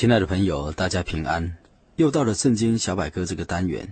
[0.00, 1.58] 亲爱的朋友，大家平安！
[1.96, 3.86] 又到了圣经小百科这个单元。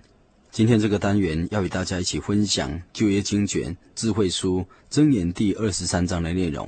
[0.51, 6.67] 今天这个单元要与大家一起分享旧约经卷智慧书箴言第二十三章的内容。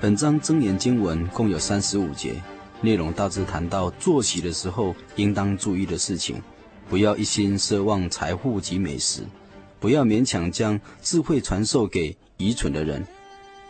[0.00, 2.42] 本章箴言经文共有三十五节，
[2.80, 6.40] 内容大致谈到坐席的时候应当注意的事情，
[6.88, 9.20] 不要一心奢望财富及美食。
[9.78, 13.06] 不要勉强将智慧传授给愚蠢的人，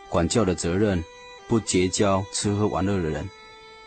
[0.09, 1.03] 管教的责任
[1.47, 3.29] 不结交吃喝玩乐的人，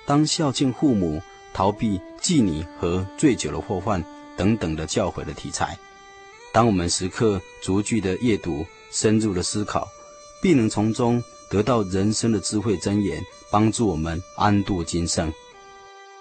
[0.06, 1.20] 当孝敬父母，
[1.52, 4.04] 逃避妓女和醉酒的祸患
[4.36, 5.76] 等等的教诲的题材。
[6.52, 9.88] 当我们时刻逐句的阅读，深入的思考，
[10.42, 15.32] 必能从中得到人生的智慧箴言，帮助我们安度今生。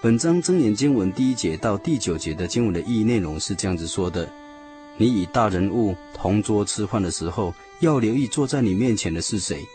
[0.02, 4.32] 本章真言经文第一节到第九节的经文的意义内容是这样子说的。
[5.02, 9.66] 你与大人物同桌吃饭的时候，要留意坐在你面前的是谁。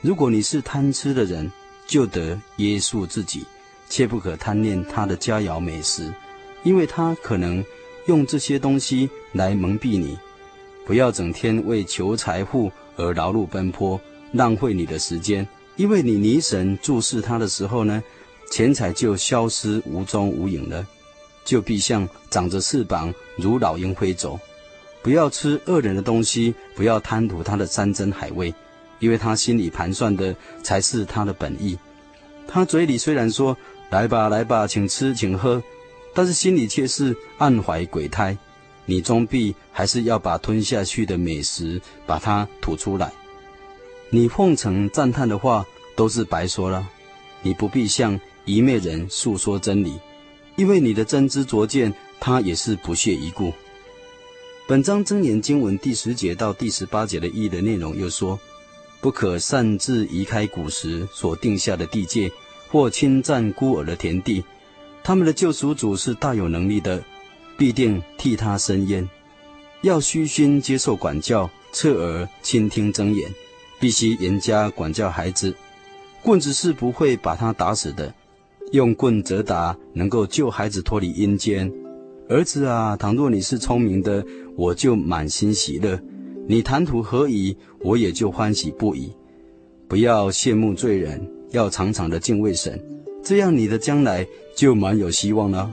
[0.00, 1.48] 如果你是贪吃的人，
[1.86, 3.44] 就得约束自己，
[3.88, 6.12] 切不可贪恋他的佳肴美食，
[6.64, 7.64] 因为他可能
[8.06, 10.18] 用这些东西来蒙蔽你。
[10.84, 14.00] 不要整天为求财富而劳碌奔波，
[14.32, 18.02] 浪费你的时间，因为你凝神注视他的时候呢，
[18.50, 20.84] 钱财就消失无踪无影了，
[21.44, 24.36] 就必像长着翅膀如老鹰飞走。
[25.06, 28.52] 不要吃恶人的东西，不要贪图他的山珍海味，
[28.98, 30.34] 因为他心里盘算的
[30.64, 31.78] 才是他的本意。
[32.48, 33.56] 他嘴里虽然说
[33.88, 35.62] “来吧，来吧，请吃，请喝”，
[36.12, 38.36] 但是心里却是暗怀鬼胎。
[38.84, 43.12] 你终必还是要把吞下去的美食把它吐出来。
[44.10, 45.64] 你奉承赞叹的话
[45.94, 46.84] 都是白说了。
[47.42, 50.00] 你不必向愚昧人诉说真理，
[50.56, 53.52] 因为你的真知灼见，他也是不屑一顾。
[54.68, 58.36] 本章真言经文第十节到第十八节的意义的内容又说：
[59.00, 62.28] 不可擅自移开古时所定下的地界，
[62.68, 64.42] 或侵占孤儿的田地。
[65.04, 67.00] 他们的救赎主是大有能力的，
[67.56, 69.08] 必定替他伸冤。
[69.82, 73.32] 要虚心接受管教，侧耳倾听真言，
[73.78, 75.54] 必须严加管教孩子。
[76.24, 78.12] 棍子是不会把他打死的，
[78.72, 81.72] 用棍责打能够救孩子脱离阴间。
[82.28, 85.98] 儿子啊，倘若你是聪明的，我就满心喜乐；
[86.48, 89.12] 你谈吐何宜，我也就欢喜不已。
[89.86, 92.82] 不要羡慕罪人，要常常的敬畏神，
[93.22, 95.70] 这样你的将来就满有希望了。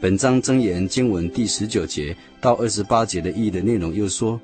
[0.00, 4.40] 本章箴言经文第十九节到二十八节的意义的内容又说：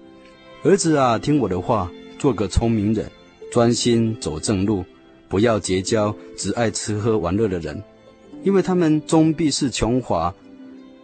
[0.63, 3.11] 儿子啊，听我的话，做个聪明人，
[3.51, 4.85] 专心走正路，
[5.29, 7.83] 不要结交只爱吃喝玩乐的人，
[8.45, 10.35] 因为他们终必是穷乏。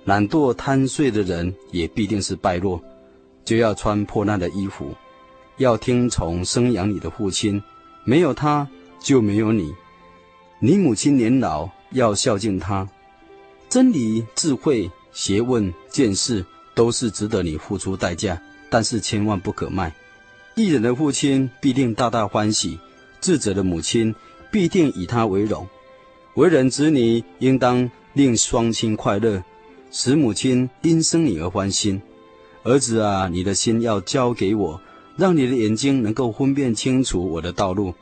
[0.05, 2.83] 懒惰贪睡的人也必定是败落，
[3.45, 4.95] 就要穿破烂的衣服，
[5.59, 7.63] 要听从生养你的父亲，
[8.05, 8.69] 没有他
[9.01, 9.73] 就没有你。
[10.59, 12.89] 你母亲年老，要孝敬她。
[13.69, 19.95] 真理、智慧、学问、见识都是值得你付出代价，但是千万不可卖。
[20.55, 22.79] 义人的父亲必定大大欢喜，
[23.21, 24.15] 智者的母亲
[24.51, 25.67] 必定以他为荣。
[26.35, 29.43] 为人子女应当令双亲快乐。
[29.95, 32.01] 使母亲因生你而欢心，
[32.63, 34.81] 儿子啊，你的心要交给我，
[35.19, 37.93] 让你的眼睛能够分辨清楚我的道路。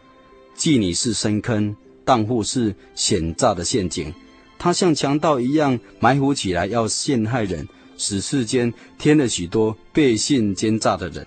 [0.56, 4.14] 妓女是深坑，荡妇是险诈的陷阱，
[4.56, 7.66] 他像强盗一样埋伏起来要陷害人，
[7.98, 11.26] 使世间添了许多背信奸诈的人。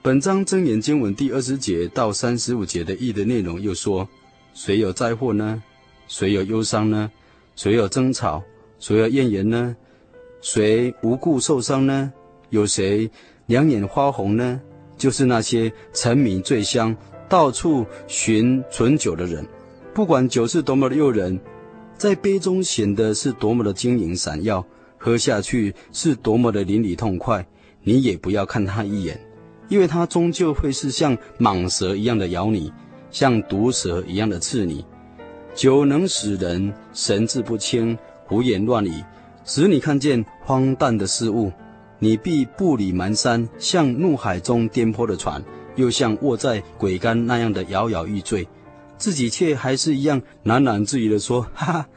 [0.00, 4.08] 本章真言经文第二十节到三十五节的义的内容又说：
[4.54, 5.62] 谁有灾祸呢？
[6.08, 7.10] 谁有忧伤呢？
[7.56, 8.42] 谁有争吵？
[8.80, 9.76] 谁要怨言呢？
[10.40, 12.10] 谁无故受伤呢？
[12.48, 13.08] 有谁
[13.44, 14.58] 两眼发红呢？
[14.96, 16.96] 就是那些沉迷醉香、
[17.28, 19.46] 到处寻醇酒的人。
[19.92, 21.38] 不管酒是多么的诱人，
[21.98, 24.64] 在杯中显得是多么的晶莹闪耀，
[24.96, 27.46] 喝下去是多么的淋漓痛快，
[27.82, 29.20] 你也不要看他一眼，
[29.68, 32.72] 因为他终究会是像蟒蛇一样的咬你，
[33.10, 34.82] 像毒蛇一样的刺你。
[35.54, 37.98] 酒能使人神志不清。
[38.30, 39.02] 胡言乱语，
[39.44, 41.50] 使你看见荒诞的事物，
[41.98, 45.42] 你必步履蹒跚，像怒海中颠簸的船，
[45.74, 48.46] 又像卧在桅杆那样的摇摇欲坠，
[48.96, 51.88] 自己却还是一样喃喃自语地说：“哈哈，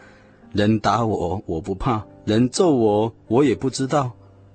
[0.54, 4.12] 人打我我不怕，人揍我我也不知道，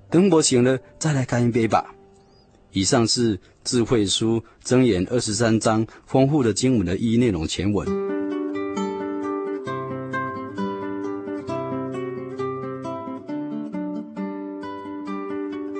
[0.09, 1.95] 等我醒了再来干一杯吧。”
[2.73, 8.18] 以上是智慧书箴言二十三章丰富的经文的意义内容全文。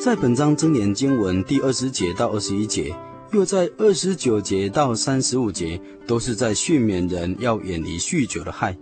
[0.10, 2.96] 在本章箴言经文第二十节到二十一节，
[3.32, 8.76] 又在二十九节到三十五节，都是在训勉人要远离酗酒的害。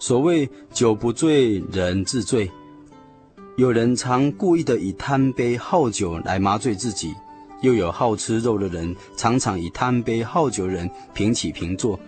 [0.00, 2.50] 所谓酒不醉人自醉，
[3.54, 7.14] 有人常故意的以贪杯好酒来麻醉自己。
[7.62, 12.00] 又有好吃肉的人，常常以贪杯好酒人平起平坐，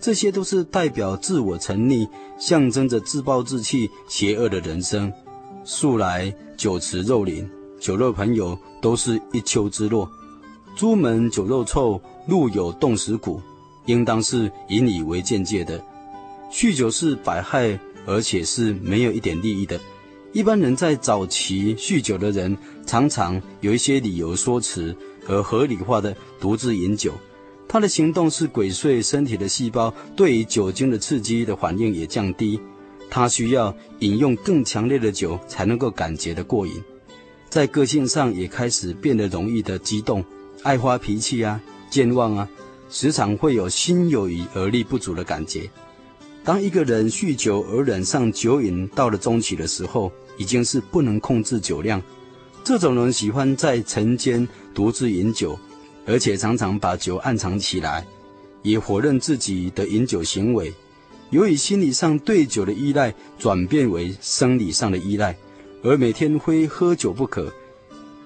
[0.00, 2.08] 这些都是代表自我沉溺，
[2.38, 5.12] 象征着自暴自弃、邪恶的人生。
[5.64, 7.46] 素来酒池肉林，
[7.80, 10.08] 酒肉朋友都是一丘之貉。
[10.74, 13.40] 朱门酒肉臭，路有冻死骨，
[13.86, 15.82] 应当是以你为鉴戒的。
[16.52, 19.80] 酗酒是百害，而且是没有一点利益的。
[20.32, 24.94] 一般人在早期酗酒的人，常常有一些理由说辞
[25.26, 27.12] 而合理化的独自饮酒。
[27.68, 32.60] 他的行动是鬼祟，身体的细胞对于酒精的刺激的反应也降低。
[33.08, 36.74] 他需要饮用更强烈的酒才能够感觉的过瘾。
[37.56, 40.22] 在个性上也开始变得容易的激动，
[40.62, 41.58] 爱发脾气啊，
[41.88, 42.46] 健忘啊，
[42.90, 45.66] 时常会有心有余而力不足的感觉。
[46.44, 52.02] 当一个人酗酒而染上酒瘾到了中期的时候，已经是不能控制酒量，
[52.62, 55.58] 这种人喜欢在晨间独自饮酒，
[56.04, 58.06] 而且常常把酒暗藏起来，
[58.60, 60.70] 也否认自己的饮酒行为。
[61.30, 65.34] 由于心理上对酒的依赖转变为生理上的依赖，
[65.88, 67.48] 而每天非喝酒不可，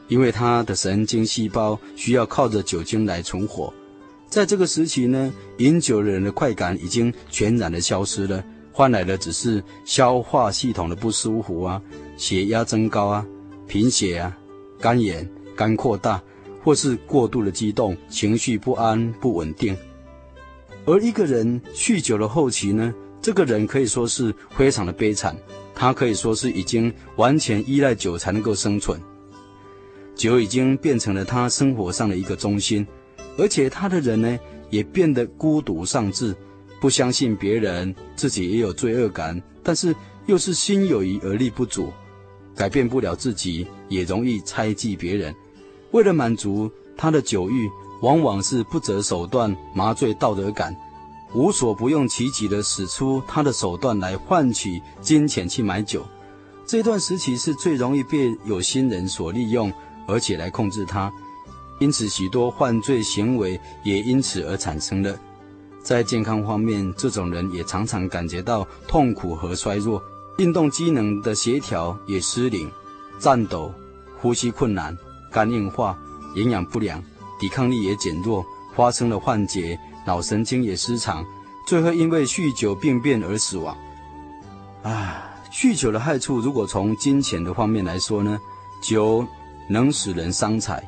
[0.09, 3.71] 因为他的神经细胞需要靠着酒精来存活。
[4.31, 8.43] 在这个时期呢，饮酒的人的快感已经全然的消失了。
[8.73, 11.83] 换来的只是消化系统的不舒服啊，
[12.17, 13.27] 血压增高啊，
[13.69, 14.35] 贫血啊，
[14.79, 16.23] 肝炎、肝扩大，
[16.65, 19.77] 或是过度的激动，情绪不安、不稳定。
[20.87, 25.37] 而一个人酗酒的后期呢，这个人可以说是非常的悲惨，
[25.81, 29.01] 他可以说是已经完全依赖酒才能够生存，
[30.15, 32.87] 酒已经变成了他生活上的一个中心，
[33.39, 34.39] 而且他的人呢，
[34.69, 36.37] 也变得孤独丧志。
[36.83, 39.97] 不相信别人，自己也有罪恶感，但是
[40.27, 41.91] 又是心有余而力不足，
[42.55, 45.35] 改变不了自己，也容易猜忌别人。
[45.93, 47.67] 为了满足他的酒欲，
[48.03, 50.77] 往往是不择手段麻醉道德感，
[51.33, 56.05] 无所不用其极地使出他的手段来换取金钱去买酒。
[56.67, 59.73] 这段时期是最容易被有心人所利用，
[60.07, 61.13] 而且来控制他，
[61.79, 65.19] 因此许多犯罪行为也因此而产生了。
[65.83, 70.01] 在健康方面，这种人也常常感觉到痛苦和衰弱，
[70.39, 72.71] 运动机能的协调也失灵，
[73.19, 73.73] 颤抖、
[74.21, 74.97] 呼吸困难、
[75.33, 75.99] 肝硬化、
[76.37, 77.03] 营养不良、
[77.41, 78.45] 抵抗力也减弱，
[78.77, 81.25] 发生了幻觉，脑神经也失常，
[81.67, 83.77] 最后因为酗酒病变而死亡。
[84.83, 88.41] 啊，酗酒的害处，如果从金钱的方面来说呢，
[88.83, 89.27] 酒
[89.69, 90.83] 能使人伤财，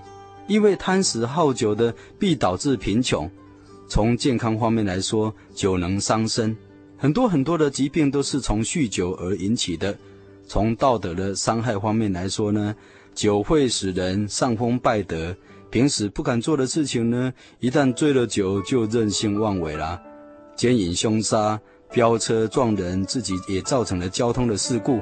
[0.47, 3.31] 因为贪食好酒的必导致贫穷。
[3.89, 6.57] 从健康方面来说，酒能伤身，
[6.97, 9.95] 很多很多的疾病都是从酗酒而引起的。
[10.49, 12.75] 从道德的伤害方面来说呢，
[13.15, 15.37] 酒会使人伤风败德，
[15.73, 19.99] 平时不敢做的事情呢，一旦醉了酒就任性妄为啦，
[20.55, 21.59] 奸淫凶杀、
[21.91, 25.01] 飙车撞人，自己也造成了交通的事故，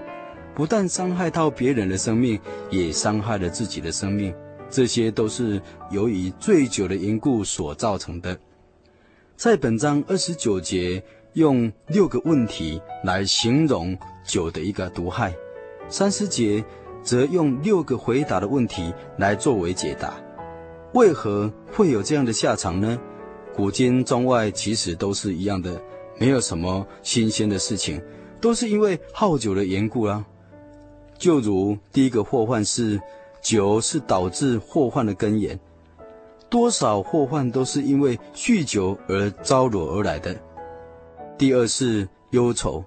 [0.55, 2.39] 不但伤害到别人的生命，
[2.71, 4.33] 也伤害了自己的生命，
[4.71, 5.61] 这些都是
[5.91, 8.39] 由于醉酒的缘故所造成的。
[9.37, 15.33] 在本章二十九节，用六个问题来形容酒的一个毒害；
[15.89, 16.65] 三十节
[17.03, 20.15] 则用六个回答的问题来作为解答。
[20.95, 22.99] 为何会有这样的下场呢？
[23.55, 25.81] 古今中外其实都是一样的，
[26.19, 28.01] 没有什么新鲜的事情，
[28.41, 30.25] 都是因为好酒的缘故啊。
[31.17, 33.01] 就如第一个祸患是
[33.41, 35.59] 酒是导致祸患的根源。
[36.49, 40.35] 多少祸患都是因为酗酒而招惹而来的。
[41.39, 42.85] 第二是忧愁，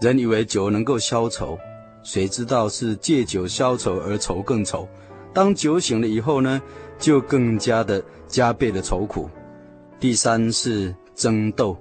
[0.00, 1.58] 人以为酒能够消愁，
[2.02, 4.88] 谁知道是借酒消愁而愁更愁。
[5.34, 6.62] 当酒醒了以后呢，
[6.98, 9.28] 就更加的加倍的愁苦。
[9.98, 11.76] 第三是争斗，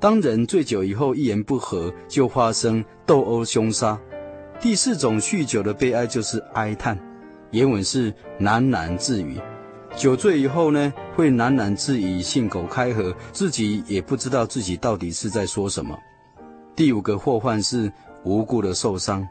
[0.00, 3.98] 当人醉酒以后一言不合就发生斗殴凶杀，
[4.60, 6.98] 第四种酗酒的悲哀就是哀叹，
[7.50, 9.38] 原文是喃喃自语。
[9.96, 15.98] 酒醉以后呢，会喃喃自语，信口开河，自己也不知道自己到底是在说什么。
[16.76, 17.90] 第五个祸患是
[18.22, 19.26] 无故的受伤。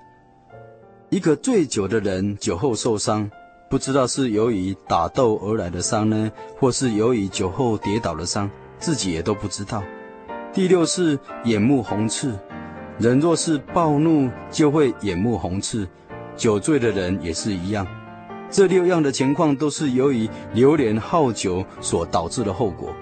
[1.09, 3.29] 一个醉酒的人酒后受伤，
[3.69, 9.83] 不知道是由于打斗而来的伤呢，或是由于酒后跌倒的伤，自己也都不知道。
[10.53, 12.33] 第六是眼目红赤，
[12.97, 15.85] 人若是暴怒，就会眼目红赤，
[16.35, 17.85] 酒醉的人也是一样。
[18.49, 22.93] 这六样的情况都是由于流连好酒所导致的后果。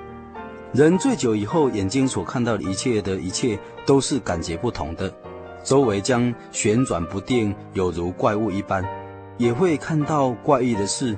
[0.74, 5.14] 人醉酒以后，眼睛所看到的一切的一切都是感觉不同的，
[5.64, 8.84] 周围将旋转不定，有如怪物一般，
[9.38, 11.18] 也会看到怪异的事。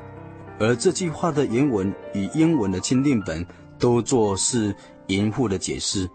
[0.59, 3.45] 而这句话的原文与英文的钦定本
[3.77, 4.75] 都做是
[5.07, 6.09] 淫妇的解释，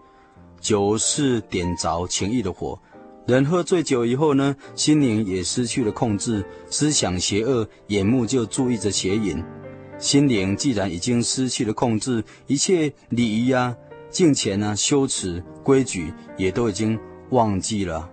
[0.59, 2.77] 酒是点着情欲的火。
[3.25, 9.41] 人喝醉酒以后呢，心灵也失去了控制，思想邪恶，眼目就注意着邪淫。
[9.97, 13.73] 心灵既然已经失去了控制，一切礼仪啊、
[14.09, 18.09] 敬虔啊、羞耻、规矩也都已经忘记了。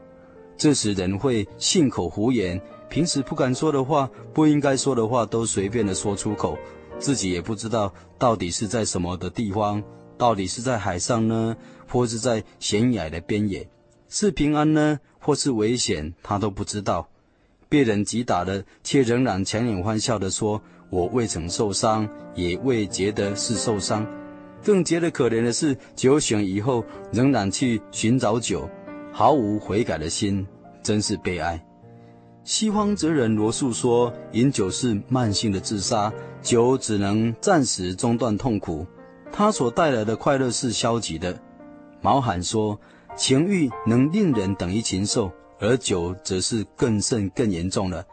[0.57, 6.59] 这时人会信口胡言，平时不敢说的话、不应该说的话都随便的说出口，
[6.99, 9.81] 自己也不知道到底是在什么的地方，
[10.19, 11.57] 到底是在海上呢，
[11.89, 13.65] 或是在悬崖的边缘。
[14.09, 17.09] 是平安呢，或是危险，他都不知道。
[17.69, 24.05] 被人击打了，却仍然强颜欢笑的说：“我未曾受伤，也未觉得是受伤。”
[24.65, 28.69] 更觉得可怜的是，酒醒以后仍然去寻找酒，
[29.13, 30.45] 毫无悔改的心，
[30.83, 31.65] 真是悲哀。
[32.45, 38.87] 西方哲人罗素说：“饮酒是慢性的自杀，酒只能暂时中断痛苦，
[39.33, 41.39] 它所带来的快乐是消极的。”
[42.03, 42.79] 毛罕说。
[43.17, 48.07] 情欲能令人等于禽兽，而酒则是更甚更严重了。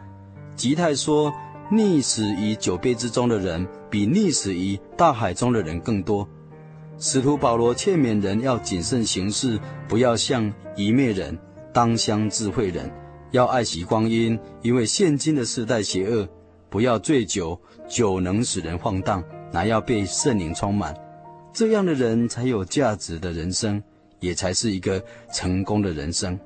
[0.56, 1.32] 吉泰说，
[1.72, 6.28] 溺死于酒杯之中的人，比溺死于大海中的人更多。
[6.98, 9.58] 使徒保罗劝勉人要谨慎行事，
[9.88, 11.38] 不要像愚昧人，
[11.72, 12.92] 当像智慧人，
[13.32, 16.28] 要爱惜光阴，因为现今的世代邪恶。
[16.70, 20.94] 不要醉酒，酒能使人放荡，乃要被圣灵充满，
[21.54, 23.82] 这样的人才有价值的人生。
[24.20, 25.00] 也才是一个
[25.32, 26.40] 成功的人生。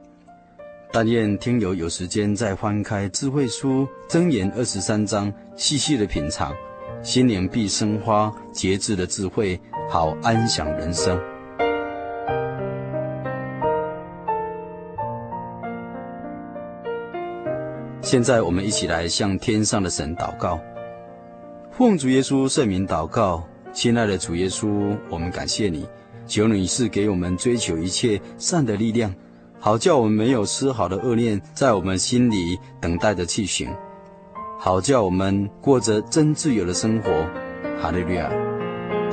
[0.92, 6.54] 但愿听友有时间再翻开智慧书箴言二十三章，细细的品尝，
[7.02, 9.58] 心灵必生花节制的智慧，
[9.90, 11.18] 好安享人生。
[18.12, 20.60] 现在我们一起来向天上的神祷告，
[21.72, 23.42] 奉主耶稣圣名祷告，
[23.72, 25.88] 亲爱的主耶稣，我们感谢你。
[26.28, 29.16] 求你是给我们追求一切善的力量，
[29.62, 33.74] 好叫我们没有丝毫的恶念在我们心里等待着去行，
[34.60, 37.10] 好叫我们过着真自由的生活。
[37.82, 38.30] 哈利路亚，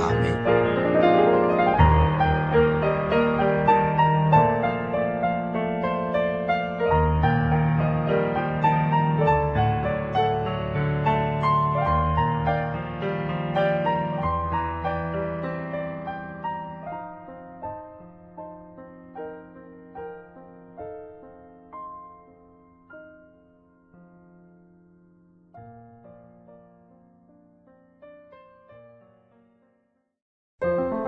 [0.00, 0.37] 阿门。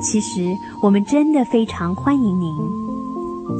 [0.00, 2.54] 其实我们真的非常欢迎您。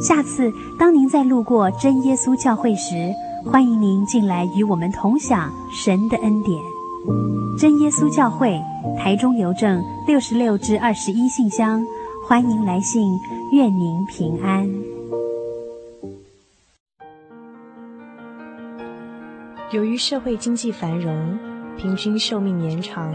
[0.03, 3.13] 下次当您再路过真耶稣教会时，
[3.45, 6.61] 欢迎您进来与我们同享神的恩典。
[7.59, 8.61] 真耶稣教会
[8.99, 11.85] 台中邮政六十六至二十一信箱，
[12.27, 13.03] 欢迎来信，
[13.53, 14.69] 愿您平安。
[19.73, 21.39] 由于社会经济繁荣，
[21.77, 23.15] 平均寿命延长，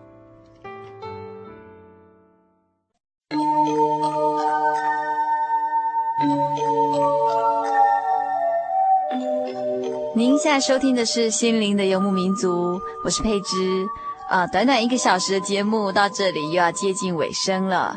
[10.41, 13.87] 现在收听的是《心灵的游牧民族》，我是佩芝。
[14.27, 17.95] 啊，短短一个小时的节目到这里又要接近尾声了。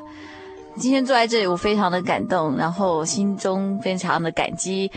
[0.76, 4.92] 今天坐在这里，我非常的感动，然后心中非常的感激。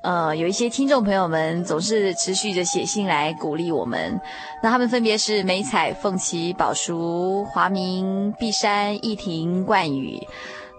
[0.00, 4.20] 呃，有一些听众朋友们总是持续着写信来鼓励我们，
[4.60, 10.18] 那他们分别是美彩、凤琪、宝淑、华明、碧山、逸婷、冠宇。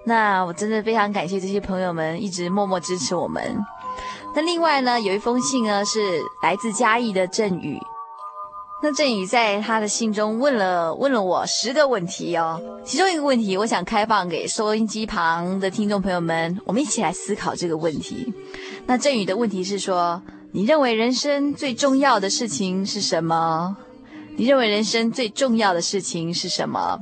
[0.05, 3.57] 那我真的非常感谢这些朋友们一直默默支持我们。
[4.33, 7.79] 那另外呢，有一封信呢是来自嘉义的郑宇。
[8.83, 18.33] 那郑宇在他的信中问了问了我十个问题哦，其中一个问题，我想开放给收音机旁的听众朋友们，我们一起来思考这个问题。
[18.87, 20.19] 那郑宇的问题是说，
[20.51, 23.77] 你认为人生最重要的事情是什么？
[24.35, 26.97] 你认为人生最重要的事情是什么？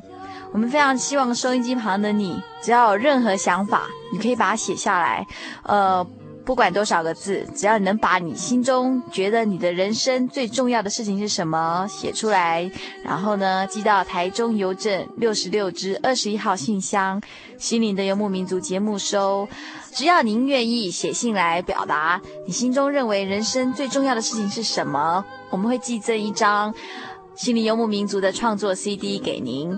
[0.52, 5.26] 我们非常希望收音机旁的你，只要有任何想法，你可以把它写下来，
[5.64, 6.06] 呃。
[6.50, 12.68] 不管多少个字，只要你能把你心中觉得你的人生最重要的事情是什么写出来，
[13.04, 17.22] 然后呢，寄到台中邮政六十六支二十一号信箱，
[17.60, 19.48] 心灵的游牧民族节目收。
[19.92, 26.74] 只要您愿意写信来表达你心中认为人生最重要的事情是什么，我们会寄赠一张
[27.36, 29.78] 心灵游牧民族的创作 CD 给您。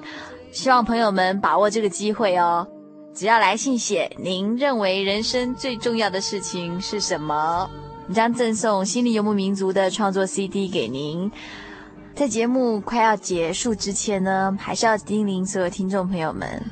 [0.53, 2.65] 希望朋友们把握这个机会哦。
[3.13, 7.69] 只要来信写，您认为人生最重要的事情是什么？
[8.03, 11.29] 我们将赠送《心灵游牧民族》的创作 CD 给您。
[12.15, 16.63] 在节目快要结束之前呢，还是要叮咛所有听众朋友们：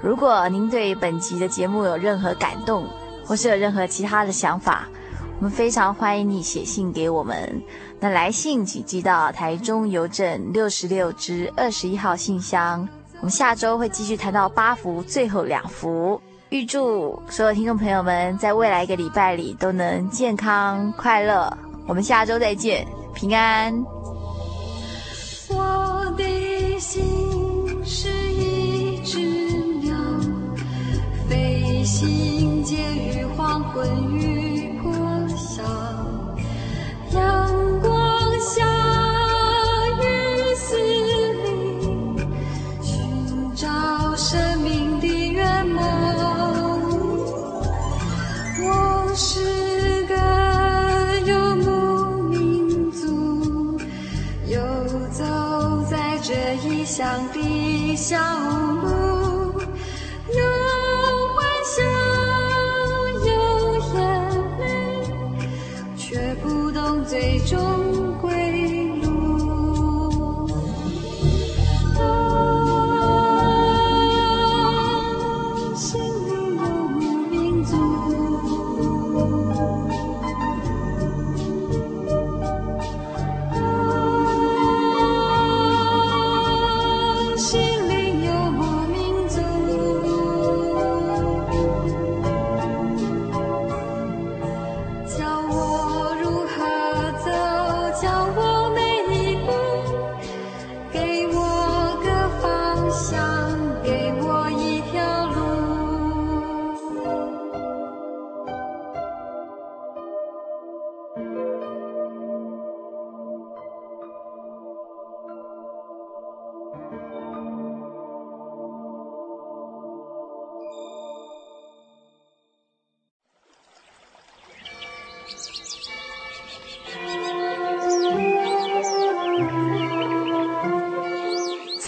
[0.00, 2.86] 如果您对本集的节目有任何感动，
[3.24, 4.88] 或是有任何其他的想法，
[5.38, 7.62] 我们非常欢迎你写信给我们。
[7.98, 12.88] 那来信请寄到台中邮政六十六支二十一号信箱。
[13.22, 21.56] 我们下周会继续谈到八幅最后两幅，预祝所有听众朋友们在未来一个礼拜里都能健康快乐。
[21.86, 23.72] 我们下周再见，平安。
[25.50, 26.24] 我的
[26.80, 27.00] 心
[27.84, 29.20] 是一只
[29.80, 29.94] 鸟，
[31.28, 34.92] 飞行介于黄昏与破
[35.36, 35.62] 晓，
[44.32, 45.84] 生命的圆梦。
[48.62, 50.14] 我是个
[51.26, 53.78] 游牧民族，
[54.46, 54.58] 游
[55.10, 55.22] 走
[55.90, 56.32] 在这
[56.66, 58.16] 异乡的小
[58.80, 59.60] 路。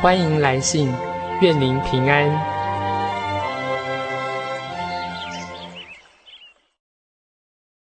[0.00, 0.90] 欢迎来信，
[1.42, 2.59] 愿您平安。